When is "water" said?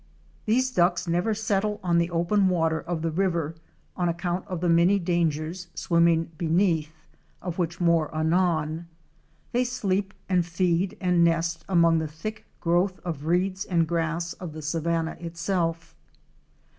2.49-2.79